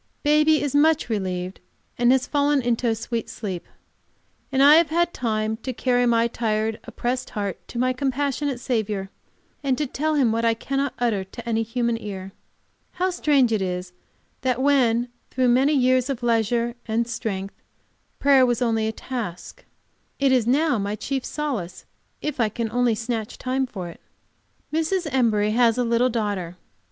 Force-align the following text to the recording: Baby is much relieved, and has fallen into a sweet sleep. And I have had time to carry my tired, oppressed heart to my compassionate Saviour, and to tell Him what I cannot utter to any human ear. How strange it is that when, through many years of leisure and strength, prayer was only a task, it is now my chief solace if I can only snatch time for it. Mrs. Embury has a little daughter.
Baby 0.23 0.63
is 0.63 0.73
much 0.73 1.09
relieved, 1.09 1.59
and 1.95 2.11
has 2.11 2.25
fallen 2.25 2.59
into 2.63 2.87
a 2.87 2.95
sweet 2.95 3.29
sleep. 3.29 3.67
And 4.51 4.63
I 4.63 4.77
have 4.77 4.89
had 4.89 5.13
time 5.13 5.57
to 5.57 5.73
carry 5.73 6.07
my 6.07 6.27
tired, 6.27 6.79
oppressed 6.85 7.29
heart 7.29 7.59
to 7.67 7.77
my 7.77 7.93
compassionate 7.93 8.59
Saviour, 8.59 9.11
and 9.61 9.77
to 9.77 9.85
tell 9.85 10.15
Him 10.15 10.31
what 10.31 10.43
I 10.43 10.55
cannot 10.55 10.95
utter 10.97 11.23
to 11.25 11.47
any 11.47 11.61
human 11.61 12.01
ear. 12.01 12.31
How 12.93 13.11
strange 13.11 13.51
it 13.51 13.61
is 13.61 13.93
that 14.41 14.59
when, 14.59 15.09
through 15.29 15.49
many 15.49 15.73
years 15.73 16.09
of 16.09 16.23
leisure 16.23 16.73
and 16.87 17.07
strength, 17.07 17.61
prayer 18.17 18.43
was 18.43 18.59
only 18.59 18.87
a 18.87 18.91
task, 18.91 19.65
it 20.17 20.31
is 20.31 20.47
now 20.47 20.79
my 20.79 20.95
chief 20.95 21.23
solace 21.23 21.85
if 22.23 22.39
I 22.39 22.49
can 22.49 22.71
only 22.71 22.95
snatch 22.95 23.37
time 23.37 23.67
for 23.67 23.87
it. 23.87 24.01
Mrs. 24.73 25.05
Embury 25.13 25.51
has 25.51 25.77
a 25.77 25.83
little 25.83 26.09
daughter. 26.09 26.57